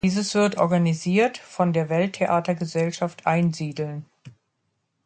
Dieses 0.03 0.33
wird 0.33 0.57
organisiert 0.57 1.37
von 1.37 1.73
der 1.73 1.87
Welttheater 1.87 2.55
Gesellschaft 2.55 3.27
Einsiedeln. 3.27 4.03